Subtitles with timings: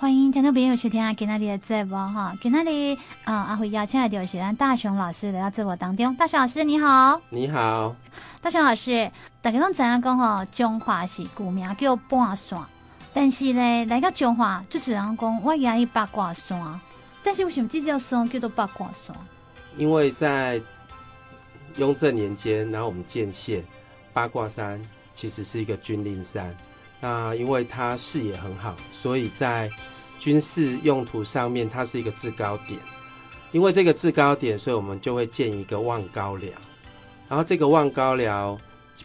[0.00, 6.14] 欢迎听众朋友收听今天的节目哈，今天的啊阿辉邀请来就是咱大雄老师来到节目当中。
[6.14, 7.96] 大雄老师你好，你好，
[8.40, 9.10] 大雄老师，
[9.42, 12.64] 大家都知影讲吼，中华是古名叫半山，
[13.12, 16.80] 但是呢，来到中华就只能讲我也是八卦山，
[17.24, 19.16] 但是为什么这条山叫做八卦山？
[19.76, 20.62] 因为在
[21.74, 23.64] 雍正年间，然后我们建县
[24.12, 24.80] 八卦山
[25.16, 26.56] 其实是一个军令山。
[27.00, 29.70] 那因为它视野很好，所以在
[30.18, 32.78] 军事用途上面，它是一个制高点。
[33.52, 36.50] 因为这个制高点，所以我们就会建一个望高寮。
[37.28, 38.58] 然后这个望高寮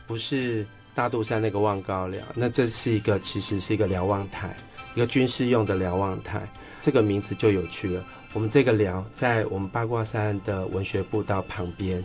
[0.07, 4.55] 不是大肚山那个望高寮，那这是一个其实是一个瞭望台，
[4.95, 6.41] 一个军事用的瞭望台。
[6.81, 8.03] 这个名字就有趣了。
[8.33, 12.03] 我们这个寮在我们八卦山的文学步道旁边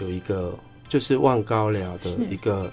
[0.00, 0.52] 有一个，
[0.88, 2.70] 就是望高寮的一个。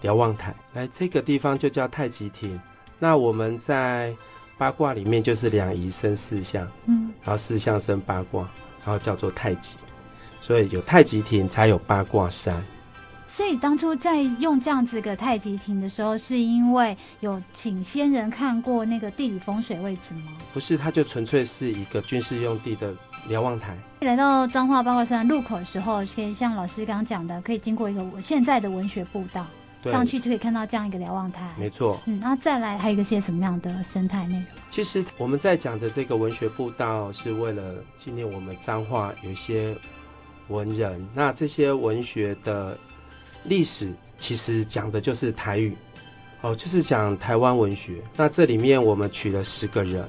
[0.00, 2.58] 瞭望台，来这个地方就叫太极亭。
[2.98, 4.14] 那我们在
[4.56, 8.48] 八卦里面就是两仪生四象，嗯，然后四象生八卦，
[8.84, 9.76] 然后叫做太极，
[10.42, 12.60] 所以有太极亭才有八卦山。
[13.26, 20.32] 所以当初在用这样子个太极亭的时候，是因为有请先人看过那个地理风水位置吗？
[20.52, 22.92] 不是，它就纯粹是一个军事用地的
[23.28, 23.76] 瞭望台。
[24.00, 29.46] 来到彰化八卦山入口的时候，可以像老师刚刚讲的，可以经过一个现在的文学步道。
[29.84, 32.00] 上去就可以看到这样一个瞭望台，没错。
[32.06, 34.44] 嗯，然后再来还有一个些什么样的生态内容？
[34.70, 39.74] 其实我们在讲的这个文学步道是为了纪念我们彰化有一些
[40.48, 42.76] 文人，那这些文学的
[43.44, 45.76] 历史其实讲的就是台语，
[46.40, 48.02] 哦，就是讲台湾文学。
[48.16, 50.06] 那这里面我们取了十个人，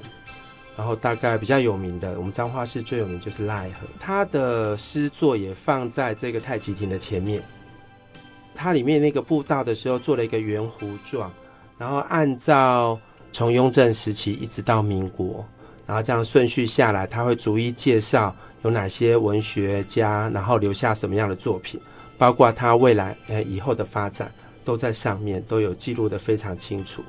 [0.76, 7.42] 然后大概比较有名的，我们彰化市最有名就是赖和，他的诗作也放在这个太极亭的前面。
[8.54, 11.32] 它里面那个步道的时候做了一个圆弧状，
[11.78, 12.98] 然后按照
[13.32, 15.44] 从雍正时期一直到民国，
[15.86, 21.80] 然后这样顺序下来，他会逐一介绍有哪些文学家，然后留下什么样的作品，
[22.18, 24.30] 包括他未来呃以后的发展
[24.64, 27.02] 都在上面都有记录的非常清楚。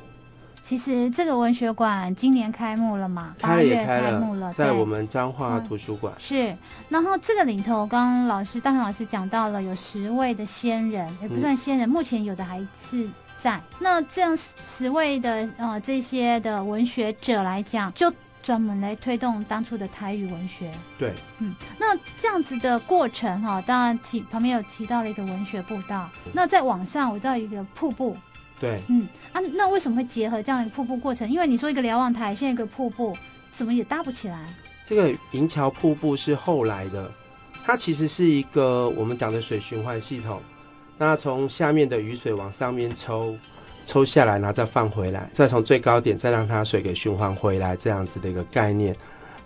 [0.63, 3.35] 其实这个文学馆今年开幕了嘛？
[3.41, 6.19] 八月开幕了，在我们彰化图书馆、嗯。
[6.19, 6.57] 是，
[6.87, 13.59] 然后这个里头，刚刚老师大雄老师讲到了有十位的先人，也不算先人，嗯、目前有的还是在。
[13.79, 20.71] 那这样十位的呃这些的文学者来讲，就专门来推动当初的台语文学。
[20.97, 28.15] 对，嗯，那这样子的过程哈，当然提旁边有提到了一个文学步道，嗯、那在网上我知道有一个瀑布。
[28.61, 31.27] 对，嗯啊，那为什么会结合这样的瀑布过程？
[31.27, 33.17] 因为你说一个瞭望台，现在一个瀑布，
[33.51, 34.45] 怎么也搭不起来？
[34.85, 37.11] 这个银桥瀑布是后来的，
[37.65, 40.39] 它其实是一个我们讲的水循环系统。
[40.97, 43.35] 那从下面的雨水往上面抽，
[43.87, 48.95] 抽下来，然后再放回来，再从最高点再让它水给循环回来，这样子的一个概念。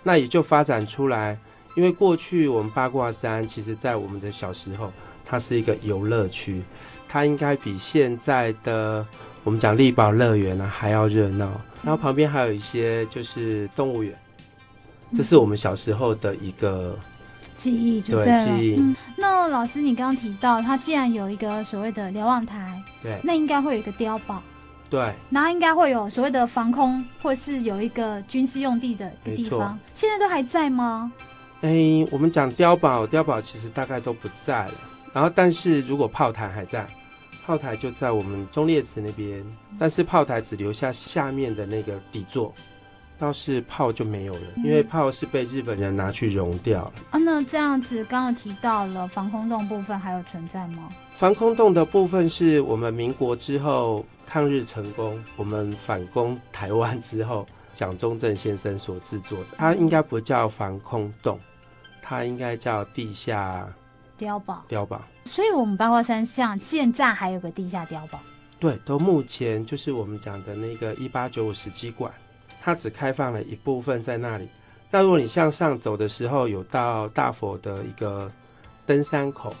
[0.02, 1.38] 那也就发展出来，
[1.74, 4.92] 因为过去我们八卦山，其实在我们的小时候，
[5.24, 6.62] 它是一个游乐区。
[7.08, 9.06] 它应该比现在的
[9.44, 11.50] 我们讲力宝乐园啊还要热闹，
[11.82, 14.14] 然后旁边还有一些就是动物园，
[15.16, 16.98] 这是我们小时候的一个
[17.56, 18.80] 记忆，对，记忆。
[18.80, 24.42] 嗯，那老师，你刚刚提到，它既然有一个所谓的瞭望台，对，那应该会有一个碉堡，
[24.90, 31.12] 对，然后应该会有所谓的防空，或是有一个军事用地的一个地方，现在都还在吗？
[31.62, 34.74] 哎，我们讲碉堡，碉堡其实大概都不在了。
[35.12, 36.86] 然后，但是如果炮台还在，
[37.46, 39.44] 炮台就在我们中烈祠那边，
[39.78, 42.52] 但是炮台只留下下面的那个底座，
[43.18, 46.92] 倒是炮就没有了，因为炮是被日本人拿去熔掉了。
[47.12, 50.90] 啊，那这样子刚刚提到了防空洞部分还有存在吗？
[51.16, 61.38] 防空洞的部分是我们民国之后抗日成功，我们反攻台湾之后，蒋中正先生所制作的，它应该不叫防空洞，
[62.02, 63.66] 它应该叫地下。
[64.18, 68.18] 碉堡，碉堡，所以，我们八卦山像现在还有个地下碉堡。
[68.58, 72.10] 对，都目前就是我们讲的那个一八九五史迹馆，
[72.62, 74.48] 它只开放了一部分在那里。
[74.90, 78.30] 但如果你向上走的时候，有到大佛的一个
[78.86, 79.52] 登山口，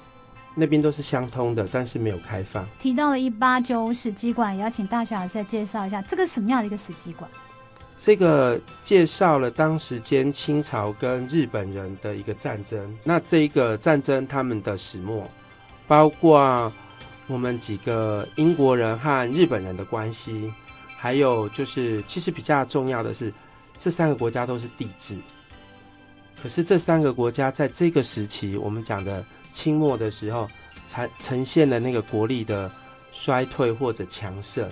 [0.54, 2.66] 那边都是相通的，但是没有开放。
[2.78, 7.30] 提到了一八九五史迹馆，也要请大学老师来介绍一下，这个是什么样的一个史迹馆？
[7.98, 12.96] 这个介绍了当时间清朝跟日本人的一个战争。
[13.02, 15.28] 那这一个战争他们的始末，
[15.88, 16.72] 包括
[17.26, 20.52] 我们几个英国人和日本人的关系，
[20.96, 23.32] 还有就是其实比较重要的是，
[23.78, 25.16] 这三个国家都是帝制。
[26.40, 30.46] 可是这三个国家在这个时期，我们讲的清末的时候，
[30.86, 32.70] 才呈现了那个国力的
[33.10, 34.70] 衰退或者强盛。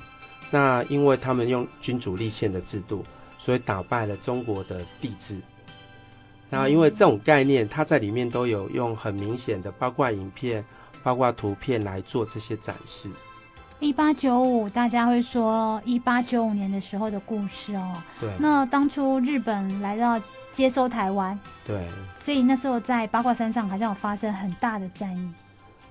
[0.55, 3.05] 那因为他们用君主立宪的制度。
[3.37, 5.39] 所以打败了中国的帝制。
[6.49, 10.65] 然后因为这种概念，它在里面都有用很明显的，包括影片、
[11.03, 13.11] 包括图片来做这些展示。
[13.81, 17.93] 一八九五，大家会说一八九五年的时候的故事哦。
[18.19, 18.31] 对。
[18.39, 20.19] 那当初日本来到
[20.51, 21.87] 接收台湾，对。
[22.17, 25.31] 所以那时候在八卦山上好像有发生很大的战役。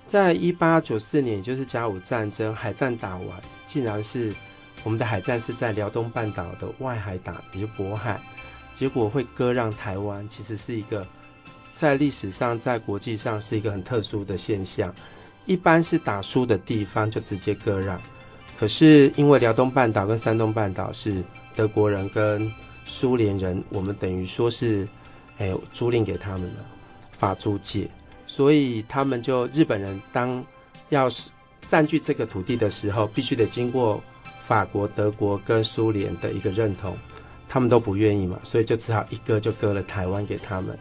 [0.08, 3.28] 在一八九四年，也就是甲午战争，海战打完，
[3.68, 4.34] 竟然是
[4.84, 8.20] 我们的海战是在辽东半岛的外海打，也就渤海，
[8.76, 11.06] 结果会割让台湾，其实是一个
[11.74, 14.94] 在历史上、在国际上是一个很特殊的现象。
[15.46, 18.00] 一般是打输的地方就直接割让，
[18.58, 21.22] 可是因为辽东半岛跟山东半岛是
[21.54, 22.50] 德国人跟
[22.86, 24.88] 苏联人，我们等于说是，
[25.40, 26.60] 哎、租赁给他们的
[27.12, 27.90] 法租界，
[28.26, 30.42] 所以他们就日本人当
[30.90, 31.30] 要是
[31.68, 34.02] 占据这个土地的时候，必须得经过
[34.46, 36.96] 法国、德国跟苏联的一个认同，
[37.48, 40.78] 他们都不愿意嘛，所以就只好一割就割了台湾给他们。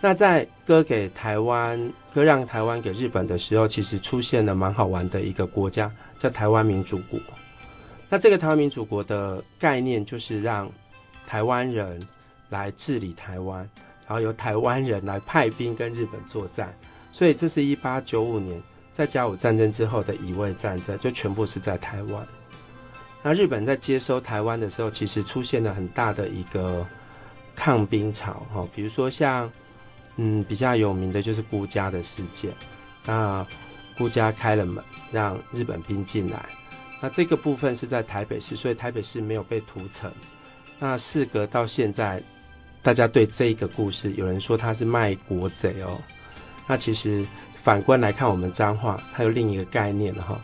[0.00, 7.18] 那在割给台湾、割让台湾给日本的时候，其实出现了蛮好玩的一个国家，叫台湾民主国。
[8.08, 10.70] 那这个台湾民主国的概念就是让
[11.26, 12.00] 台湾人
[12.50, 13.58] 来治理台湾，
[14.06, 16.76] 然后由台湾人来派兵跟日本作战。
[17.12, 18.62] 所以这是一八九五年
[18.92, 22.26] 在甲午战争之后的乙未战争，就全部是在台湾。
[23.26, 26.86] 那日本在接收台湾的时候，其实出现了很大的一个
[27.56, 29.50] 抗兵潮，哈，比如说像。
[30.18, 32.50] 嗯，比较有名的就是辜家的事件。
[33.04, 33.46] 那
[33.98, 34.82] 辜家开了门，
[35.12, 36.42] 让日本兵进来。
[37.02, 40.10] 那这个部分是在台北市，所以台北市没有被屠城。
[40.78, 42.22] 那事隔到现在，
[42.82, 46.00] 大家对这个故事，有人说他是卖国贼哦。
[46.66, 47.26] 那其实
[47.62, 50.40] 反观来看，我们彰化还有另一个概念哈。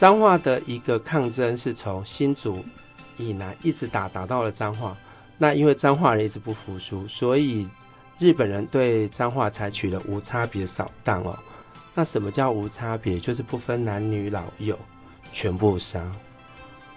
[0.00, 2.64] 彰化的一个抗争是从新竹
[3.18, 4.96] 以南一直打打到了彰化。
[5.36, 7.68] 那因为彰化人一直不服输，所以。
[8.18, 11.38] 日本人对彰化采取了无差别扫荡哦，
[11.94, 13.18] 那什么叫无差别？
[13.18, 14.78] 就是不分男女老幼，
[15.32, 16.02] 全部杀。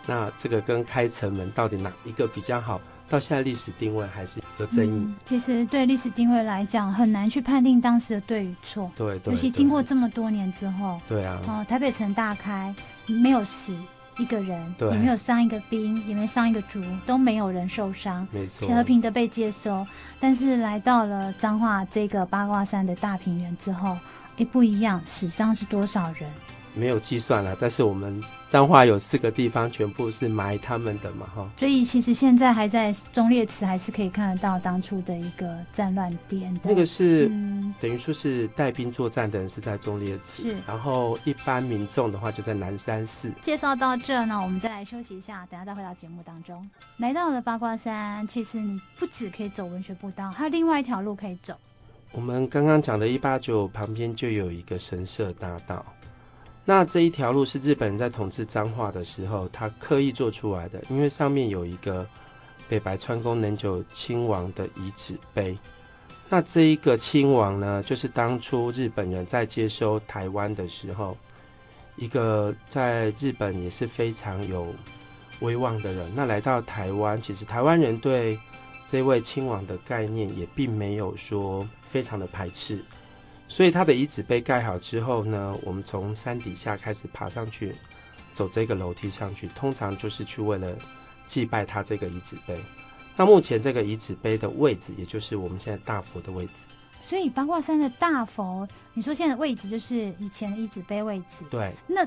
[0.05, 2.81] 那这个跟开城门到底哪一个比较好？
[3.07, 4.89] 到现在历史定位还是有争议。
[4.89, 8.91] 嗯、其实对历史定位来讲，很难去判定当时的对与错。
[8.97, 10.99] 对，对，尤其经过这么多年之后。
[11.07, 11.39] 对啊。
[11.47, 13.75] 哦，台北城大开，没有死。
[14.19, 19.83] 一个人也没有伤一个兵，也没伤一个卒，都没有人受伤，没错，和平的被接收。
[20.19, 23.97] 但是来到了彰化这个八卦山的大平原之后，
[24.37, 26.29] 哎，不一样，死伤是多少人？
[26.75, 31.49] 没有计算了，但是我们彰化有四个地方全部是埋他们的嘛，哈。
[31.57, 36.61] 所以其实现在还在忠烈祠，还是可以看得到当初的一个战乱点的。
[36.63, 40.57] 那个是、嗯、等于说是带兵作战的人是在忠烈祠，是。
[40.67, 43.31] 然后一般民众的话就在南山寺。
[43.41, 46.69] 介绍到这呢，我们再来休息一下，等下再回到节目当中。
[46.97, 51.55] 来到了八卦山，其实你不只可以走文学步道，还有另外一条路可以走。
[52.11, 55.83] 我们刚刚讲的一八九旁边就有一个神社大道。
[56.65, 62.07] 那这一条路是日本人在统治彰化的时候，他刻意做出来的，因为上面有一个
[62.69, 65.57] 北白川宫能久亲王的遗址碑。
[66.29, 71.17] 那这一个亲王呢，就是当初日本人在接收台湾的时候，
[71.97, 74.73] 一个在日本也是非常有
[75.41, 76.09] 威望的人。
[76.15, 78.39] 那来到台湾，其实台湾人对
[78.87, 82.83] 这位亲王的概念也并没有说非常的排斥。
[83.53, 87.75] 所以他的遗址碑盖好之后呢，我们从山底下开始爬上去，
[88.33, 90.75] 走这个楼梯上去，通常就是去为了
[91.27, 92.57] 祭拜他这个遗址碑。
[93.15, 96.53] 那目前这个遗址碑的位置，也就是我们现在大佛的位置。
[96.99, 101.45] 所以八卦山的大佛，你说现在的位置就是以前的遗址碑位置。
[101.51, 101.71] 对。
[101.85, 102.03] 那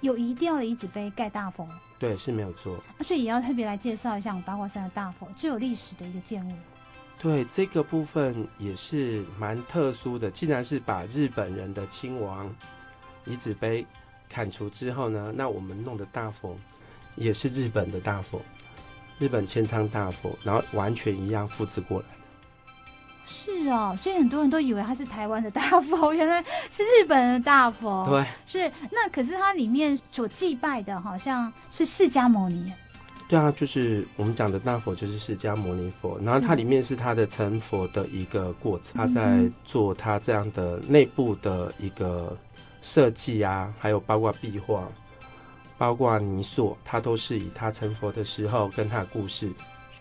[0.00, 1.64] 有移掉的遗址碑盖大佛？
[2.00, 2.76] 对，是没有错。
[3.02, 6.52] 所以也要特别来介绍一下我们八卦山的大佛，最有历史的一个建物。
[7.22, 12.52] 对，这个部分也是蛮特殊的，竟然是把日本人的亲王
[13.26, 13.86] 遗址碑
[14.28, 16.58] 砍除之后呢，那我们弄的大佛
[17.14, 18.42] 也是日本的大佛，
[19.20, 22.06] 日本千仓大佛，然后完全一样复制过来。
[23.24, 28.04] 是哦，所以很多人都以为它是台湾的大佛， 原来是日本的大佛。
[28.10, 32.72] 对，是那可是它里面所祭拜的好像是释迦牟尼。
[33.32, 42.36] 对啊，就是我们讲的大佛，就是释迦牟尼佛，然后它里面是它的成佛的一个过程，它在做它这样的内部的一个
[42.82, 44.86] 设计啊，还有包括壁画，
[45.78, 49.50] 包括泥塑，它都是以他成佛的时候跟他的故事。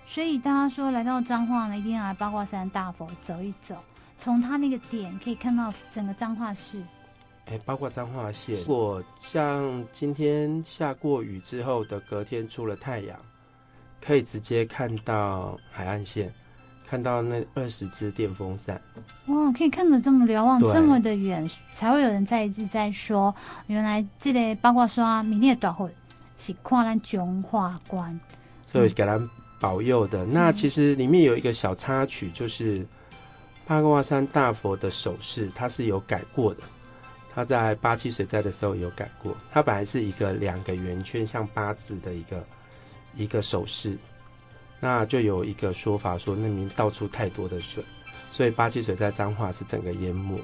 [0.05, 3.77] 所以大家说来到彰化呢，一定要来八卦山大佛走一走，
[4.17, 6.81] 从它那个点可以看到整个彰化市。
[7.51, 13.19] 哎，包括彰化县，如果像今天下过雨之后的隔天出了太阳，
[13.99, 16.31] 可以直接看到海岸线，
[16.87, 18.81] 看到那二十只电风扇。
[19.25, 23.35] 哇，可以看得这么瞭望，这么的远，才会有人在一直在说，
[23.67, 25.89] 原来这个八卦山明天的大会
[26.37, 28.17] 是看咱中华关，
[28.65, 29.19] 所以给他
[29.59, 30.23] 保佑的。
[30.23, 32.87] 嗯、那其实里面有一个小插曲，就是
[33.67, 36.61] 八卦山大佛的手势，它是有改过的。
[37.33, 42.45] 他在八七水灾的时候有改过，它本来是一个两个圆圈像八字的一个
[43.15, 43.97] 一个手势，
[44.81, 47.81] 那就有一个说法说那里面倒出太多的水，
[48.33, 50.37] 所以八七水灾脏话是整个淹没，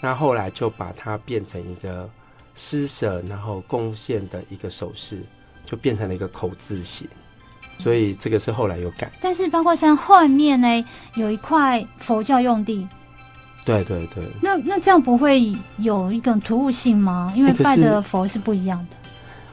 [0.00, 2.10] 那后来就把它变成一个
[2.56, 5.22] 施舍然后贡献的一个手势，
[5.64, 7.06] 就变成了一个口字形，
[7.78, 9.08] 所以这个是后来有改。
[9.20, 12.88] 但是八卦山后面呢有一块佛教用地。
[13.66, 17.32] 对对对，那那这样不会有一个突兀性吗？
[17.36, 18.96] 因为拜的佛是不一样的。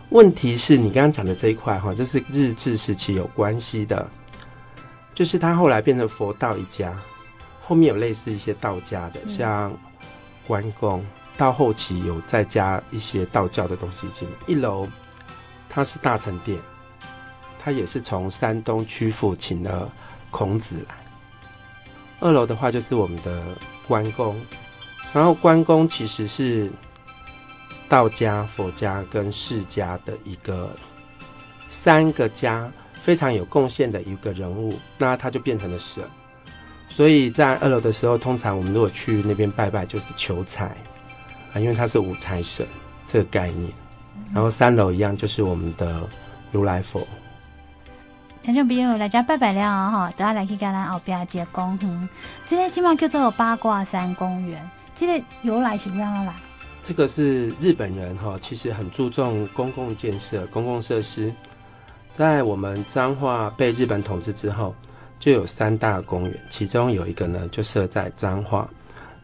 [0.09, 4.07] 问题是你刚刚讲的这一块哈，这是日治时期有关系的，
[5.15, 6.93] 就是他后来变成佛道一家，
[7.63, 9.73] 后面有类似一些道家的，像
[10.45, 11.03] 关公，
[11.35, 14.35] 到后期有再加一些道教的东西进来。
[14.45, 14.87] 一楼
[15.67, 16.59] 它是大成殿，
[17.59, 19.91] 它也是从山东曲阜请了
[20.29, 20.95] 孔子来。
[22.19, 23.41] 二楼的话就是我们的
[23.87, 24.39] 关公，
[25.13, 26.69] 然后关公其实是
[27.89, 30.69] 道家、佛家跟释家的一个
[31.69, 36.03] 三个家非常有贡献的一个人物，那他就变成了神。
[36.89, 40.65] 所以在二楼的时候，通常我们如果去那边拜拜，就是求财
[41.53, 42.65] 啊，因为他是五财神
[43.11, 43.71] 这个概念。
[44.33, 46.07] 然后三楼一样，就是我们的
[46.51, 47.07] 如来佛。
[48.43, 52.09] 听众朋友来家拜拜了哈，等下来去跟咱后边接公园。
[52.45, 56.33] 这个地方叫做八卦山公园，这个由来是怎样来？
[56.83, 61.33] 这个是日本人哈，其实很注重公共建设、公共设施。
[62.13, 64.75] 在我们彰化被日本统治之后，
[65.21, 68.67] 就有三大公园，其中有一个呢就设在彰化。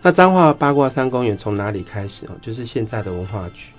[0.02, 2.32] 那彰化八卦山公园从哪里开始哦？
[2.42, 3.74] 就是现在的文化局，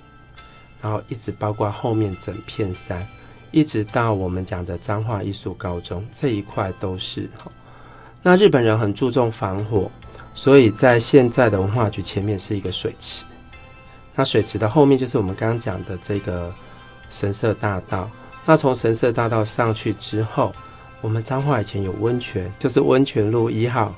[0.83, 3.03] 然后一直包括后面整片山。
[3.51, 7.51] 一直到我们讲的彰化艺术高中这一块都是哈。
[8.23, 9.91] 那日本人很注重防火，
[10.33, 13.25] 所以在现在的文化局前面是一个水池。
[14.15, 16.53] 那水池的后面就是我们刚刚讲的这个
[17.09, 18.09] 神社大道。
[18.45, 20.53] 那从神社大道上去之后，
[21.01, 23.93] 我们彰化以前有温泉，就是温泉路一号，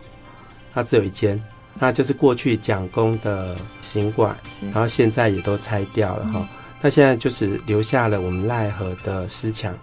[0.74, 1.41] 它只有一间，
[1.79, 6.39] 那就是过去蒋公的行馆，然后现在也都拆掉了哈。
[6.39, 6.48] 嗯
[6.86, 9.74] 那现在就是留下了我们赖和的石墙，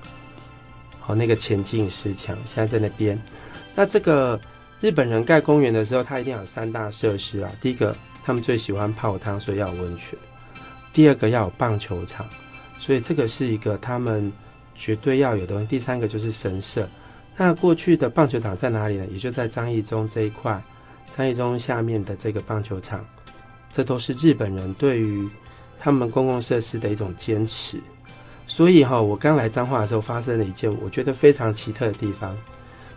[1.00, 3.19] 好，那个前进石墙现在在那边。
[3.75, 4.38] 那这个
[4.83, 7.50] 日本人盖公园的时候，他一定要有三大设施啊。
[7.62, 10.14] 第一个，他们最喜欢泡汤，所以要有温泉；
[10.92, 12.28] 第二个，要有棒球场，
[12.78, 14.30] 所以这个是一个他们
[14.75, 15.66] 绝对要有的东西。
[15.66, 16.87] 第三个就是神社。
[17.35, 19.07] 那过去的棒球场在哪里呢？
[19.11, 20.62] 也就在张义中这一块，
[21.16, 23.02] 张义中下面的这个棒球场，
[23.73, 25.26] 这都是日本人对于。
[25.82, 27.80] 他们公共设施的一种坚持，
[28.46, 32.37] 所以哈，我刚来彰化的时候，发生了一件我觉得非常奇特的地方，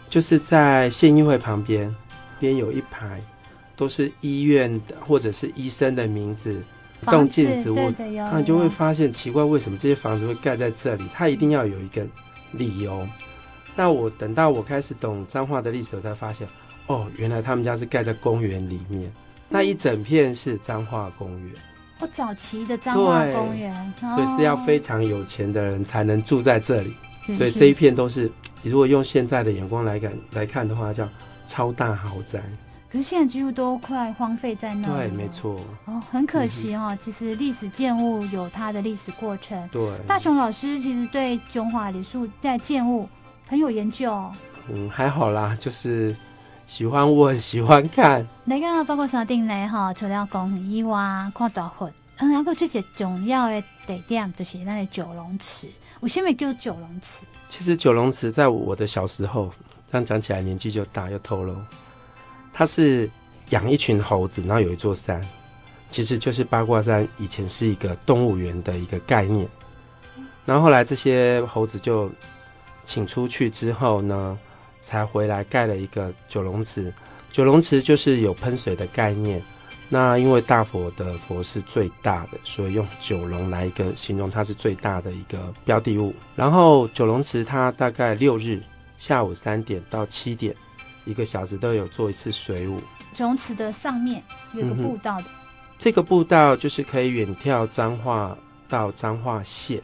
[0.09, 1.95] 就是在县议会旁边，
[2.39, 3.21] 边有一排
[3.77, 6.61] 都是医院的或者是医生的名字，
[7.01, 11.05] 一栋建筑物，那你就会发现奇怪，为什么这些房子会盖在这里？
[11.13, 12.05] 它一定要有一个
[12.51, 13.07] 理由。
[13.75, 16.47] 那我等到我开始懂彰化的历史，我才发现，
[16.87, 19.11] 哦，原来他们家是盖在公园里面，
[19.47, 21.55] 那一整片是彰化公园。
[22.07, 26.93] 早期的彰化公园，所以是要非常有钱的人才能住在这里。
[27.37, 28.29] 所以这一片都是，
[28.61, 31.07] 你如果用现在的眼光来看来看的话，叫
[31.47, 32.41] 超大豪宅。
[32.91, 34.87] 可是现在几乎都快荒废在那。
[34.95, 35.55] 对，没错。
[35.85, 36.95] 哦，很可惜哦。
[36.99, 39.67] 其实历史建物有它的历史过程。
[39.71, 39.81] 对。
[40.05, 43.09] 大雄老师其实对中华礼术在建物
[43.47, 44.13] 很有研究。
[44.69, 46.15] 嗯，还好啦，就是。
[46.67, 48.25] 喜欢问，喜欢看。
[48.45, 55.67] 你看，包括山顶呢，哈，除了公园以外，看大佛，嗯，还有最最重要的地点就是那个九龙池。
[55.99, 57.23] 为什么叫九龙池？
[57.47, 59.53] 其实九龙池在我的小时候，
[59.91, 61.55] 这样讲起来年纪就大，又透露，
[62.51, 63.09] 它是
[63.49, 65.21] 养一群猴子，然后有一座山，
[65.91, 69.47] 其实就是八卦山以前是一个动物园的一个概念。
[70.45, 72.11] 然后后来这些猴子就
[72.85, 74.37] 请出去之后呢，
[74.83, 76.93] 才回来盖了一个九龙池，
[77.31, 79.41] 九龙池就是有喷水的概念。
[79.89, 86.13] 那因为大佛的佛是最大的，所以用九龙来一个形容它是最大的一个标的物。
[86.35, 88.59] 然后九龙池它大概六日
[88.97, 90.55] 下午三点到七点，
[91.05, 92.79] 一个小时都有做一次水舞。
[93.13, 94.23] 九龙池的上面
[94.55, 95.33] 有个步道的，嗯，
[95.77, 98.35] 这个步道就是可以远眺彰化
[98.67, 99.79] 到彰化县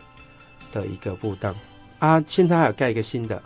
[0.74, 1.54] 的一个步道
[2.00, 2.24] 啊。
[2.26, 3.40] 现在还有盖一个新的。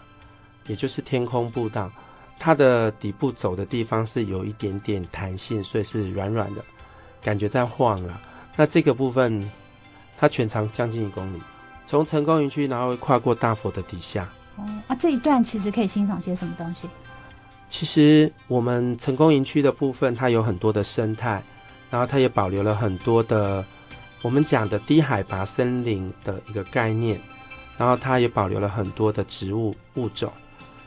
[0.67, 1.91] 也就是天空步道，
[2.39, 6.63] 它的底部走的地方是有一点点弹性，所以是软软的，
[7.22, 8.20] 感觉在晃了。
[8.55, 9.51] 那这个部分，
[10.17, 11.41] 它全长将近一公里，
[11.86, 14.27] 从成功营区，然后会跨过大佛的底下。
[14.55, 16.88] 哦，啊，这一段其实可以欣赏些什么东西？
[17.70, 21.41] 其实我们成功营区的部分，它有很多的生态，
[21.89, 23.65] 然后它也保留了很多的
[24.22, 27.20] 我们讲的低海拔森林的一个概念。
[27.75, 30.32] 然后它也保留了很多的植物物种，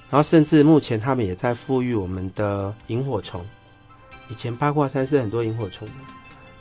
[0.09, 3.45] 然后甚至目前他们也在复育我们的萤火虫。
[4.29, 5.95] 以前八卦山是很多萤火虫的，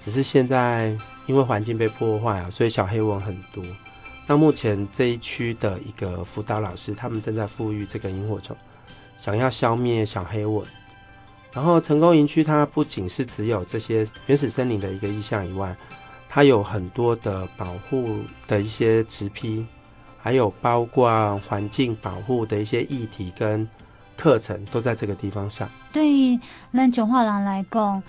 [0.03, 0.95] 只是现在
[1.27, 3.63] 因为环境被破坏啊，所以小黑蚊很多。
[4.27, 8.55] 那目前这一区的一个辅导老师，他们正在复育这个萤火虫，
[9.19, 10.65] 想要消灭小黑蚊。
[11.53, 15.75] 然后成功营区它不仅是只有这些原始森林的一个意象以外，
[16.27, 19.65] 它有很多的保护的一些植批。
[20.25, 23.69] 还有包括环境保护的一些议题跟
[24.17, 25.69] 课程，都在这个地方上。
[25.93, 26.39] 对于
[26.73, 28.01] 咱中华人来讲，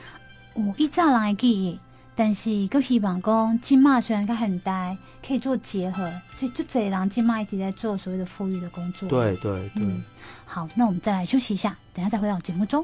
[0.55, 1.79] 有以前人的记忆，
[2.15, 9.07] 但是佫希望讲，今嘛虽然它很大，可以做结合，所以就这人今嘛一直在做所谓的富裕的工作。
[9.11, 10.03] 对对对、嗯。
[10.47, 12.83] 好，那我们再来休息一下，等下再回到节目中。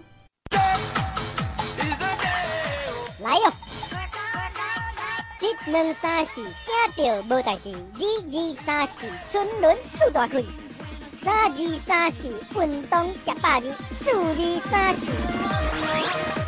[3.22, 3.71] 来哟。
[5.42, 6.52] 一两三四，惊
[6.96, 10.40] 到无代志；二二三四，春轮数大开；
[11.20, 13.64] 三二三四，运动吃百日；
[13.98, 15.10] 四二三四，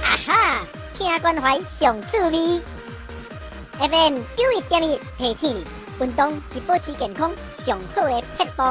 [0.04, 0.60] 啊哈，
[0.96, 2.60] 听关怀上趣味。
[3.80, 5.64] FM 九一点一提醒你，
[6.00, 8.62] 运动是保持健康上好的撇步。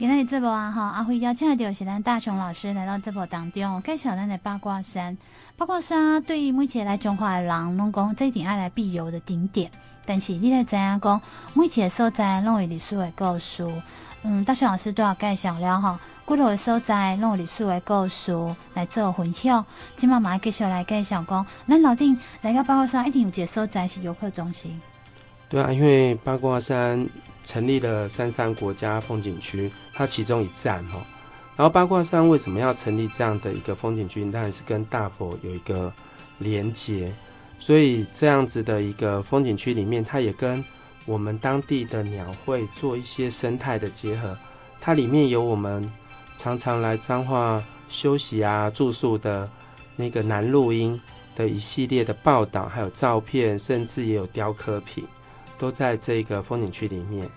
[0.00, 5.14] 今天的节目啊，哈，阿辉邀请到是咱大雄老师来到节目当中，介绍咱的八卦山。
[5.58, 9.70] 八卦山对于每一个来中华的人拢讲，这一定爱来必游的景点。
[10.06, 11.20] 但是你来知影讲，
[11.52, 13.70] 每一个所在拢有历史的故事。
[14.22, 18.34] 嗯，大雄老师都要介绍了哈，几多个所在拢有历史的故事
[18.72, 19.62] 来做分享。
[19.96, 24.80] 今嘛嘛继续来介绍讲，咱老丁来到八卦山一定有一个所在是游客中心。
[25.50, 27.06] 对啊，因为八卦山。
[27.44, 31.04] 成立了三山国家风景区，它其中一站哈。
[31.56, 34.24] 然后八卦山为什么要成立这样的一个风景区？
[34.30, 35.92] 当然是跟大佛有一个
[36.38, 37.12] 连接，
[37.58, 40.64] 所以这样子的一个风景区里面，它也跟
[41.04, 44.36] 我们当地的鸟会做一些生态的结合。
[44.80, 45.90] 它里面有我们
[46.38, 49.46] 常常来彰化休息啊、住宿的
[49.96, 50.98] 那个南录音
[51.36, 55.04] 的一系列的报道，还有照片，甚至也有雕刻品。
[55.60, 57.28] 都在这个风景区里面，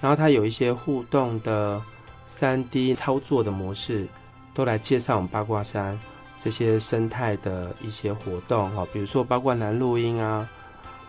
[0.00, 1.82] 然后它有一些互动的
[2.28, 4.06] 3D 操作的模式，
[4.54, 5.98] 都来介绍我们八卦山
[6.38, 10.48] 这些生态的一些活动哈，比如说包括南录音啊，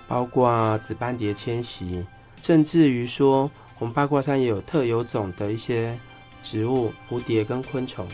[0.08, 2.04] 包括紫斑蝶迁徙，
[2.42, 5.96] 甚至于说我们八卦山也有特有种的一些
[6.42, 8.08] 植物、蝴蝶跟昆虫，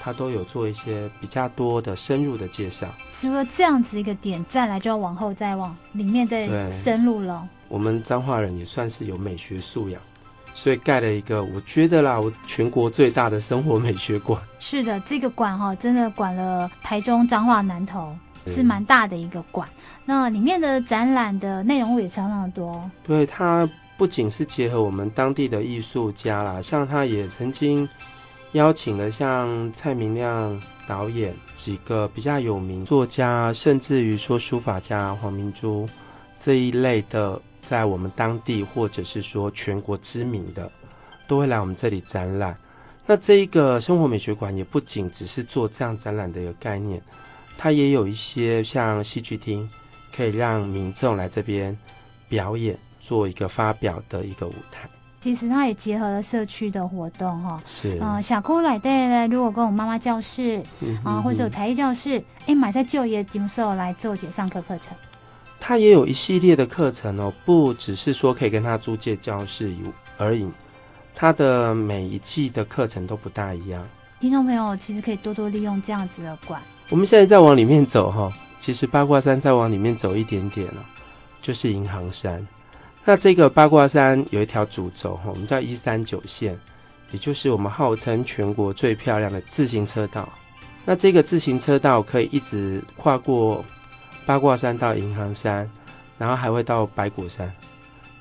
[0.00, 2.88] 它都有做一些比较多的深入的介绍。
[3.12, 7.48] 除了这样子一个点，再来就要往后再往里面再深入了。
[7.72, 9.98] 我们彰化人也算是有美学素养，
[10.54, 14.38] 所以盖了一个我觉得啦，我全国最大的生活美学馆。
[14.58, 18.14] 是的，这个馆哈，真的管了台中、彰化、南投，
[18.46, 19.66] 是蛮大的一个馆。
[20.04, 22.90] 那里面的展览的内容物也相当的多。
[23.04, 27.88] 对，它不仅是结合我们当地的艺术家啦，像他也曾经
[28.52, 35.88] 邀请了像蔡明亮导演几个比较有名作家，甚至于说书法家黄明珠
[36.38, 37.40] 这一类的。
[37.62, 40.70] 在我们当地，或者是说全国知名的，
[41.26, 42.56] 都会来我们这里展览。
[43.06, 47.00] 那这一个生活美学馆也不仅只是做这样展览的一个概念，
[47.56, 49.68] 它也有一些像戏剧厅，
[50.14, 51.76] 可以让民众来这边
[52.28, 54.88] 表演，做一个发表的一个舞台。
[55.18, 64.96] 其实它也结合了社区的活动，哈，是啊、呃，小姑来的，如果跟我妈妈教室啊、嗯呃，或者有才艺教室，哎，买在就业经受来做解上课课程。
[65.64, 69.72] 他也有一系列的课程哦，不只是说可以跟他租借教室
[70.18, 70.44] 而已，
[71.14, 73.86] 他的每一季的课程都不大一样。
[74.18, 76.60] 听众朋友其实可以多多利用这样子的馆。
[76.88, 78.28] 我们现在再往里面走哈，
[78.60, 80.84] 其实八卦山再往里面走一点点了，
[81.40, 82.44] 就是银行山。
[83.04, 86.58] 那这个八卦山有一条主轴哈，我们叫一三九线，
[87.12, 90.28] 也就是我们号称全国最漂亮的自行车道。
[90.84, 93.64] 那这个自行车道可以一直跨过。
[94.26, 95.68] 八卦山到银行山，
[96.18, 97.46] 然后还会到白骨山，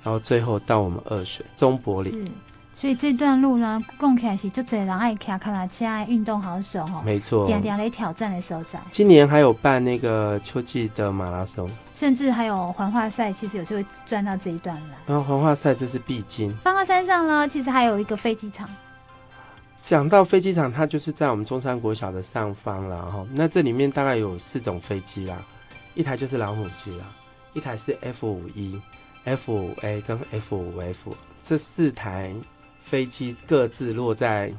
[0.04, 2.32] 然后最后到我们二水中柏林。
[2.74, 7.04] 所以这段路呢，讲起来是就侪人爱骑脚踏车运动好手哦。
[7.06, 7.46] 没错。
[7.46, 8.80] 点点来挑战的所在。
[8.90, 14.96] 今年还有办那个秋季的马拉松，甚至还有环化赛，其实有时候会转到这一段来。
[15.06, 16.52] 然后环化赛这是必经。
[16.64, 18.68] 八卦山上呢，其实还有一个飞机场。
[19.80, 23.24] 讲到飞机场，它就是在我们中山国小的上方了哈。
[23.34, 25.38] 那这里面大概有四种飞机啦，
[25.94, 27.06] 一台就是老母机啦，
[27.54, 28.80] 一台是 F 五一、
[29.26, 32.34] F 五 A 跟 F 五 F 这四台
[32.84, 34.54] 飞机各自落在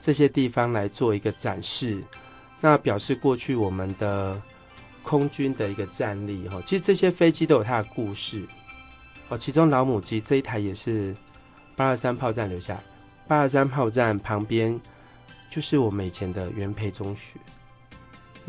[0.00, 2.02] 这些地方来做一个展示，
[2.60, 4.40] 那表示过去我们的
[5.02, 6.62] 空军的一个战力哈。
[6.64, 8.46] 其实这些飞机都有它的故事
[9.28, 11.14] 哦，其中老母机这一台也是
[11.76, 12.80] 八二三炮战留下。
[13.28, 14.78] 八二三炮战旁边
[15.50, 17.38] 就是我们以前的元培中学，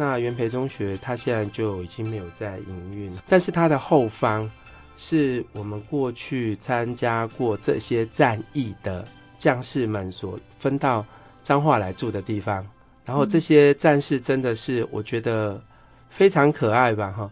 [0.01, 4.49] 那元培中学它现在就已经没有在营运，但是它的后方
[4.97, 9.05] 是我们过去参加过这些战役的
[9.37, 11.05] 将士们所分到
[11.43, 12.67] 彰化来住的地方，
[13.05, 15.61] 然后这些战士真的是我觉得
[16.09, 17.29] 非常可爱吧哈，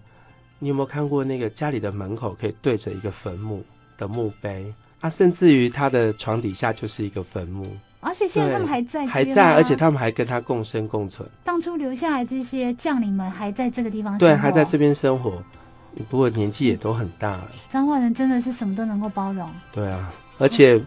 [0.60, 3.66] 你有没有看过那个家里的门口可以对着一个坟墓
[3.98, 4.72] 的墓碑？
[5.00, 7.66] 啊，甚至于他的床底下就是一个坟墓，
[8.02, 11.28] 而且现在他们还在，还在，而且他们还跟他共生共存。
[11.44, 15.44] 当初留下来这些将领们还在这个地方生活，对，还在这边生活，
[16.10, 17.48] 不过年纪也都很大了。
[17.68, 19.50] 彰化人真的是什么都能够包容。
[19.72, 20.82] 对啊，而且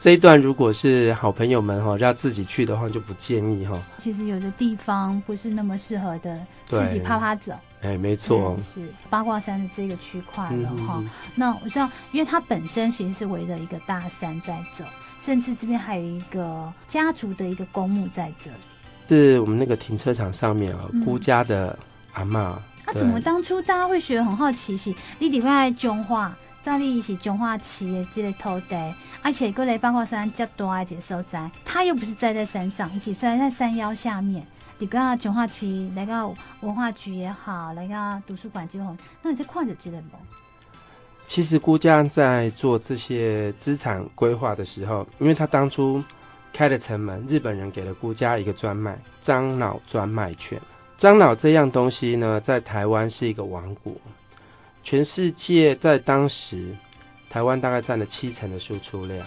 [0.00, 3.80] 这一段如果是好朋友们哈要自己去的话，就不建议哈。
[3.96, 7.52] 其实有的地方不是那么适合的，自己趴趴走。
[7.82, 11.08] 哎，没错，是八卦山的这个区块了哈、嗯。
[11.36, 14.84] 那我知道，因为它本身其实是围着一个大山在走，
[15.18, 18.56] 甚至这边还有一个家族的一个公墓在这里。
[19.08, 21.78] 是我们那个停车场上面啊，姑家的
[22.12, 22.60] 阿妈。
[22.86, 24.76] 那、嗯啊、怎么当初大家会觉得很好奇？
[24.76, 34.46] 是你里面彰化，这里是彰化市的这个土地，而且过来八卦山这么大的所在，它又不是栽在山上，一起栽在山腰下面。
[34.78, 40.16] 你跟彰化市来个文化局也好，来个图书馆之后，那你在看着这个不？
[41.28, 46.02] 其实姑家在做这些资产规划的时候，因为他当初
[46.54, 50.58] 开了城门，日本人给了姑家一个专卖樟脑专卖权。
[50.96, 53.92] 樟脑这样东西呢，在台湾是一个王国，
[54.82, 56.74] 全世界在当时，
[57.28, 59.24] 台湾大概占了七成的输出量。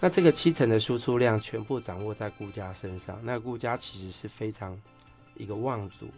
[0.00, 4.74] 那这个七成的输出量全部掌握在姑家身上，那姑家其实是非常
[5.34, 6.08] 一个望族。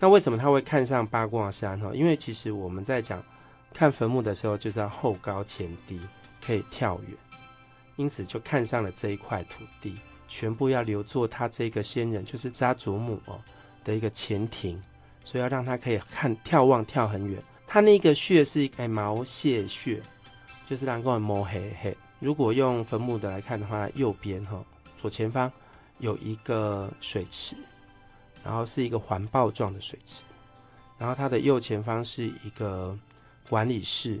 [0.00, 1.78] 那为什么他会看上八卦山？
[1.78, 3.22] 哈，因为其实我们在讲
[3.72, 6.00] 看坟墓的时候，就是要后高前低，
[6.44, 7.16] 可以跳远，
[7.96, 9.96] 因此就看上了这一块土地，
[10.28, 13.40] 全部要留作他这个先人，就是他祖母哦
[13.84, 14.80] 的一个前庭，
[15.24, 17.42] 所以要让他可以看眺望跳很远。
[17.66, 20.00] 他那个穴是一个毛蟹穴，
[20.68, 21.96] 就是让各位摸黑黑。
[22.18, 24.62] 如果用坟墓的来看的话，右边哈
[25.00, 25.50] 左前方
[25.98, 27.56] 有一个水池，
[28.44, 30.22] 然后是一个环抱状的水池，
[30.98, 32.96] 然后它的右前方是一个
[33.48, 34.20] 管理室，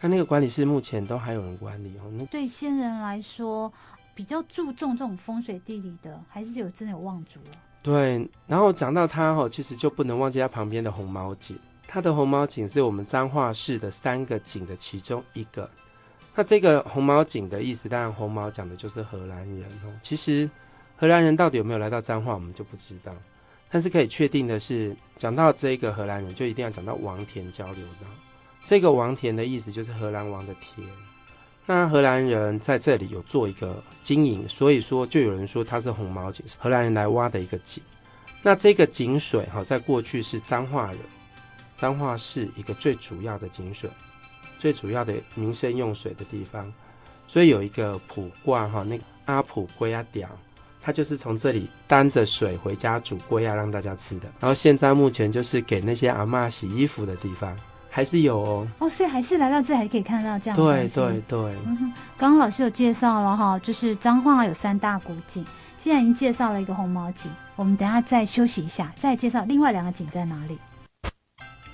[0.00, 2.26] 那那个管理室目前都还有人管理哦。
[2.30, 3.72] 对先人来说，
[4.14, 7.56] 比较注重这种风水地理的，还是有真的有望族了。
[7.82, 15.68] 对，然后讲到他哦，其实就不能忘记他旁边的红毛井，他的红毛井是我们彰化市的三个井的其中一个。
[16.34, 19.92] 那这个红毛井的意思，当然红毛讲的就是荷兰人哦。
[20.02, 20.50] 其实
[20.96, 23.12] 荷兰人到底有没有来到彰化，我们就不知道。
[23.70, 28.08] 但是可以确定的是，讲到这个荷兰人，就一定要讲到王田交流道。
[28.64, 30.86] 这个王田的意思就是荷兰王的田。
[31.66, 37.82] 那荷兰人在这里有做一个经营，所以说就有人说它是红毛井，荷兰人来挖的一个井。
[38.42, 40.98] 那这个井水哈，在过去是彰化人，
[41.76, 43.88] 彰化市一个最主要的井水。
[44.58, 46.72] 最主要的民生用水的地方，
[47.28, 50.26] 所以有一个卜卦哈，那个阿普龟啊屌，
[50.82, 54.28] 他就是从这里担着水回家煮龟啊，让大家吃的。
[54.40, 57.54] 然后现在目前就是给那些阿嬷洗衣服的地方，
[57.94, 58.66] 还是有哦。
[58.80, 60.64] 哦，所以还是来到这里还可以看到这样的。
[60.64, 61.38] 对对对。
[61.64, 65.44] 嗯哼，刚刚老师有介绍了哈，就是彰化有三大古井，
[65.76, 70.58] 既然已经介绍了一个红毛井，我们等下再休息一下，再介绍另外两个井在哪里。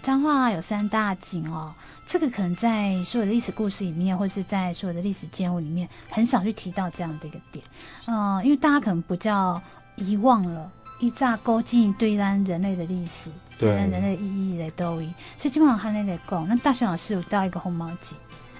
[0.02, 1.72] 彰化有三大井哦。
[2.06, 7.64] 这个可能在所有的历史故事里面，或者是在所有的历史建物里面，很少去提到这样的一个点。
[8.06, 9.58] 嗯、呃，因为大家可能比较
[9.96, 16.46] 遗忘了，一炸勾进对咱人类的历史，对咱人类意义的都一，所以基本上还得讲。
[16.46, 18.16] 那大雄老师有到一个红毛井，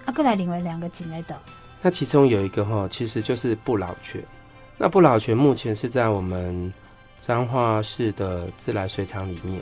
[0.07, 1.38] 啊，过来另外两个井来的。
[1.83, 4.22] 那其中有一个哈，其实就是不老泉。
[4.79, 6.72] 那不老泉目前是在我们
[7.18, 9.61] 彰化市的自来水厂里面。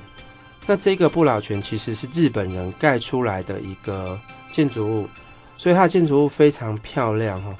[0.64, 4.18] 那这个不老泉其实是日本人盖出来的一个
[4.52, 5.08] 建筑物，
[5.56, 7.52] 所以它的建筑物非常漂亮哈。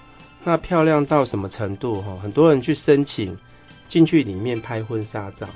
[0.44, 2.00] 那漂亮到什么程度？
[2.02, 3.37] 哈，很多人去申请
[3.88, 5.46] 进去里面拍婚纱照。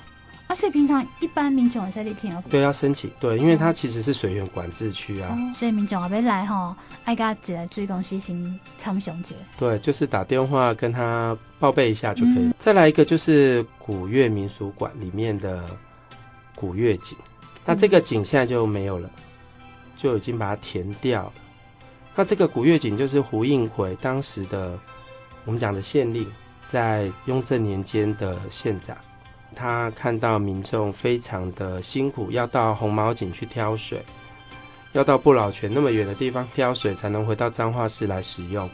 [0.49, 9.37] 啊，所以平常一般民众在那片哦，对，要申请，对，因为它其实是水源管制区啊、哦，所以民众要来哈，爱家只来追公司先参详解。
[9.57, 12.47] 对，就是打电话跟他报备一下就可以。
[12.47, 15.65] 嗯、再来一个就是古月民俗馆里面的
[16.57, 17.17] 古月景，
[17.65, 19.09] 那这个井现在就没有了，
[19.97, 21.33] 就已经把它填掉。
[22.15, 24.79] 那这个古月景就是胡应奎当时的
[25.47, 26.27] 我们讲的县令，
[26.67, 28.97] 在雍正年间的县长。
[29.55, 34.03] 他看到民众非常的辛苦，要到红毛井去挑水，
[34.93, 38.69] 要到不老泉那么远的地方挑水，才能回到彰化市来使用。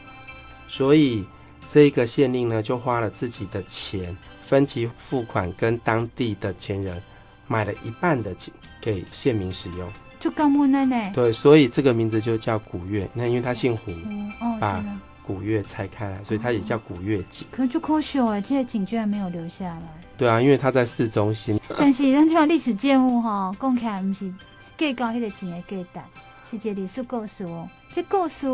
[0.68, 1.24] 所以
[1.68, 7.02] 这个县令呢，就花了自己的钱，分期付款，跟当地的钱人
[7.48, 9.88] 买了一半的井给县民使用。
[10.20, 11.10] 就刚木奶奶。
[11.12, 13.08] 对，所以这个名字就叫古月。
[13.14, 14.84] 那因为他姓胡，嗯哦、把
[15.28, 17.46] 古月拆开来，所以它也叫古月井。
[17.50, 19.82] 可是就可惜哎，这些井居然没有留下来。
[20.16, 21.60] 对啊，因为它在市中心。
[21.76, 24.32] 但是咱这块历史建物哈，讲起来不是
[24.78, 26.02] 计较迄个钱的价
[26.44, 27.68] 值，是一个历史故事哦。
[27.92, 28.48] 这故事，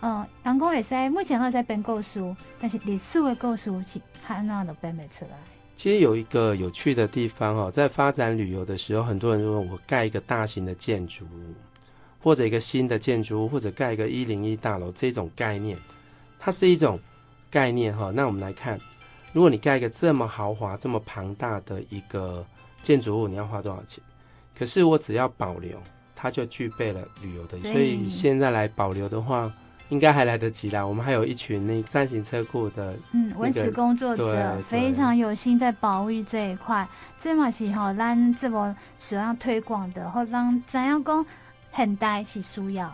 [0.00, 2.20] 嗯，人讲会使，目前还在编故事，
[2.58, 5.38] 但是历史的故事是还哪都编不出来。
[5.76, 11.54] 其实有一个有趣的地方哦，在发展旅游的时候，很多人说我盖一个大型的建筑物，
[12.18, 15.78] 或者一个新的建筑物，或者盖一个一零一大楼，这种概念，
[16.46, 16.96] 它是一种
[17.50, 18.12] 概念哈。
[18.14, 18.78] 那我们来看。
[19.32, 22.46] 如果你盖一个这么豪华、这么庞大的一个
[22.82, 24.02] 建筑物，你要花多少钱？
[24.56, 25.78] 可是我只要保留，
[26.14, 27.60] 它就具备了旅游的。
[27.60, 29.52] 所以现在来保留的话，
[29.90, 30.86] 应该还来得及啦。
[30.86, 36.88] 我们还有一群那三型车库的嗯文史工作者，非常有心在保育这一块。
[37.18, 41.26] 这嘛是吼，咱这么需要推广的，或让怎样讲
[41.74, 42.90] 现代是需要，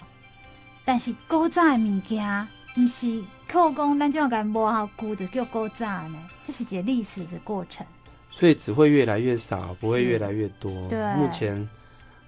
[0.85, 3.23] 但是古早的物件不是。
[3.53, 7.87] 扣工，咱就要敢摸好古的叫古早呢，这是一个历史的过程，
[8.31, 10.73] 所以只会越来越少，不会越来越多。
[10.89, 11.69] 对，目前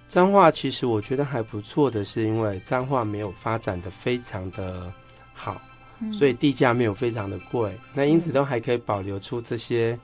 [0.07, 4.93] 彰化其实我觉得还不错的是，因为彰化没有发展的非常的
[5.33, 5.59] 好，
[5.99, 9.97] 嗯、所以地价没有非常的贵，那因此都还可以保留出这些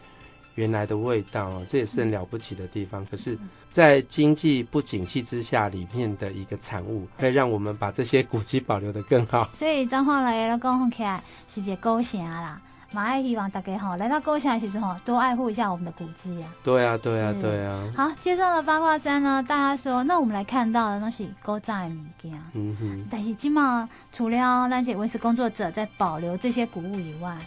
[0.56, 3.04] 原来的味道，这也是很了不起的地方。
[3.04, 3.38] 嗯、可是。
[3.72, 9.50] 在经济不景气之下，里面的一个产物，可以让我们把这些古迹保留得更好。
[9.56, 12.60] 所以彰化来了讲起来是一个古城啦，
[12.92, 16.54] 蛮爱希望大家吼来到古城的时候多爱护一下我们的古迹啊。
[16.66, 17.94] 对啊，对啊，对啊。
[17.96, 22.34] 好，介绍了八卦山呢，大家说，那我们来看到的东西古早的物件。
[22.54, 23.08] 嗯哼。
[23.10, 27.38] 但是今嘛，除了那些文史工作者在保留这些古物以外，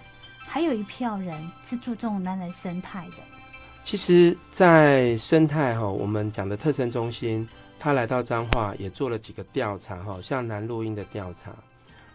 [0.54, 3.16] 还有一票人是注重咱的生态的。
[3.82, 11.52] 其实，在生态哈，我们讲的特生中心，他来到彰化也做了几个调查哈，像南鹭莺的调查。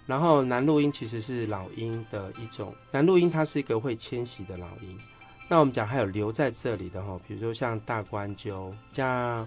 [0.05, 4.97] 然后南鹭莺其实是老鹰的一种，南鹭莺它是一个会迁徙的老鹰。
[5.49, 9.45] 那我们讲还有留在这里的哈，比如说像大冠鷲，加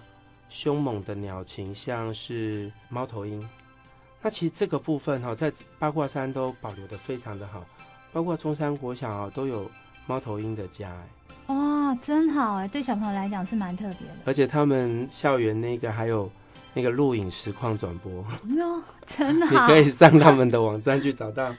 [0.51, 3.43] 凶猛的鸟禽，像是猫头鹰。
[4.21, 7.65] 那其实这个部分哈，在八卦山都保留得非常的好，
[8.13, 9.71] 包括中山国小啊都有
[10.07, 10.93] 猫头鹰的家。
[11.47, 12.69] 哇，真好哎！
[12.69, 14.15] 对小朋友来讲是蛮特别的。
[14.25, 16.31] 而且他们校园那个还有
[16.73, 18.11] 那个录影实况转播，
[18.63, 19.47] 哦，真的。
[19.51, 21.53] 你可以上他们的网站去找到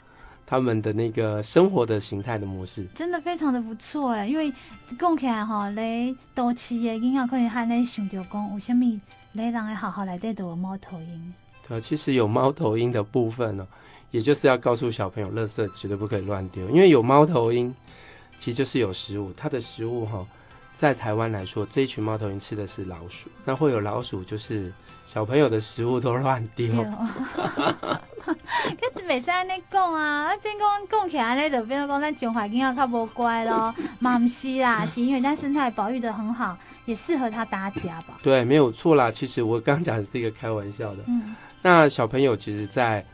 [0.46, 4.26] 他们的那个生活的形态的模式，真的非常的不错哎。
[4.26, 4.52] 因为
[4.98, 8.86] 讲起来哈，你都市的囡仔可以喊你想着讲，有什么
[9.34, 11.34] 你让人好好来带都有猫头鹰？
[11.68, 13.68] 对，其实有猫头鹰的部分呢，
[14.14, 17.76] 也就是要告诉小朋友，垃圾绝对不可以乱丢，因为有猫头鹰。
[18.40, 20.26] 其实就是有食物，它的食物哈，
[20.76, 24.70] 在台湾来说，这一群猫头鹰吃的是老鼠，那会有老鼠，就是
[25.08, 26.68] 小朋友的食物都乱丢。
[28.26, 38.20] 可是每次安尼讲啊，啊，真讲讲起来呢，就变成讲咱中华囡仔较无乖咯，嘛不是啦，是因为咱生态保育的很好，也适合他大家吧。
[38.22, 39.10] 对，没有错啦。
[39.10, 41.04] 其实我刚刚讲的是一个开玩笑的。
[41.08, 41.34] 嗯。
[41.62, 43.06] 那小朋友其实，在。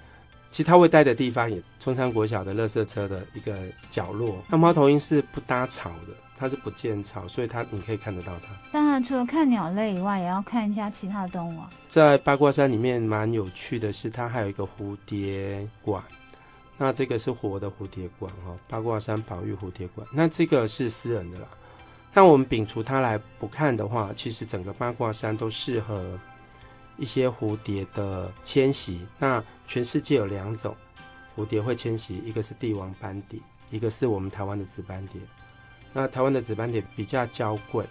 [0.51, 3.55] 其实他会待的地方也中山国小的垃圾车的一个
[3.91, 4.41] 角落。
[4.49, 8.47] 那猫头鹰是不搭巢的，它是不建巢，所以它你可以看得到它。
[8.71, 11.69] 当然，除了看鸟类以外，也要看一下其他的动物啊。
[11.87, 16.03] 在八卦山里面蛮有趣的是，它还有一个蝴蝶馆。
[16.77, 20.07] 那这个是活的蝴蝶馆哈，八卦山保育蝴蝶馆。
[20.11, 21.47] 那这个是私人的啦。
[22.11, 26.19] 但我们摒除它来不看的话，其实整个八卦山都适合。
[26.99, 30.75] 一些蝴蝶的迁徙，那全世界有两种
[31.35, 33.39] 蝴蝶会迁徙，一个是帝王斑蝶，
[33.71, 35.21] 一个是我们台湾的紫斑蝶。
[35.93, 37.85] 那台湾的紫斑蝶比较娇贵，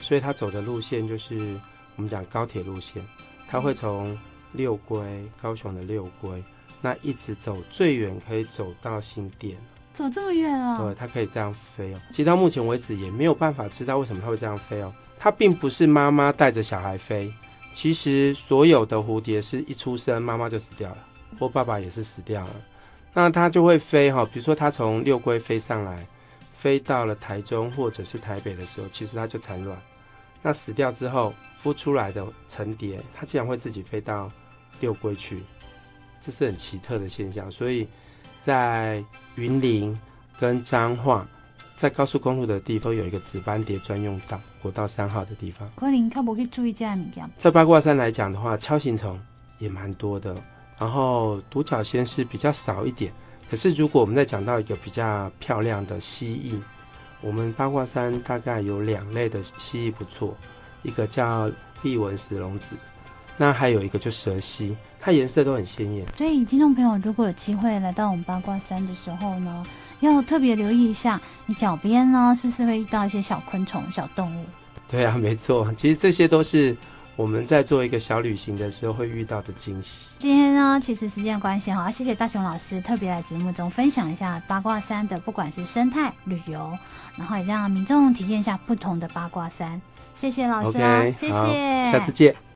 [0.00, 1.58] 所以它走的路线就是
[1.96, 3.02] 我们讲高铁路线，
[3.48, 4.16] 它会从
[4.52, 6.42] 六龟高雄的六龟
[6.80, 9.56] 那一直走最远可以走到新店，
[9.92, 10.78] 走这么远啊？
[10.78, 11.98] 对，它可以这样飞哦。
[12.10, 14.92] 其实到目前为止也没有办法知道为什么它会这样飞哦。
[15.18, 17.32] 它并不是妈妈带着小孩飞，
[17.74, 20.98] 其实所有的蝴蝶是一出生妈妈就死掉了，
[21.38, 22.54] 或爸爸也是死掉了，
[23.12, 24.24] 那它就会飞哈。
[24.32, 26.06] 比如说它从六龟飞上来，
[26.54, 29.76] 飞到了台中或者是台北的时候，其实它就产卵。
[30.42, 31.32] 那死掉之后
[31.62, 34.30] 孵出来的成蝶，它竟然会自己飞到
[34.80, 35.42] 六龟去，
[36.24, 37.50] 这是很奇特的现象。
[37.50, 37.86] 所以
[38.42, 39.02] 在
[39.36, 39.98] 云林
[40.38, 41.26] 跟彰化，
[41.82, 45.68] 在高速公路的地方有一个紫斑蝶专用道，国道三号的地方。
[45.74, 47.28] 可能他不会注意这样物件。
[47.36, 49.20] 在八卦山来讲的话，锹形虫
[49.58, 50.32] 也蛮多的，
[50.78, 53.12] 然后独角仙是比较少一点。
[53.50, 56.56] 可是如果我们再讲到一个比较漂亮的蜥蜴。
[57.20, 60.36] 我们八卦山大概有两类的蜥蜴不错，
[60.84, 61.50] 一个叫
[61.82, 62.76] 立纹石龙子，
[63.36, 66.06] 那还有一个就蛇蜥，它颜色都很鲜艳。
[66.16, 69.64] 所以听众朋友如果有机会来到我们八卦山的时候呢，
[70.02, 74.44] 要特别留意一下，你脚边呢是不是会遇到一些小昆虫、小动物？
[74.90, 76.76] 对啊，没错，其实这些都是。
[77.14, 80.14] 我们在做一个小旅行的时候会遇到的惊喜。
[80.18, 86.72] 今天呢，其实时间关系哈，谢谢大雄老师特别来节目中分享一下八卦山的，不管是生态旅游，
[87.16, 89.78] 然后也让民众体验一下不同的八卦山。
[90.14, 92.34] 谢谢老师，okay, 谢谢，下次见。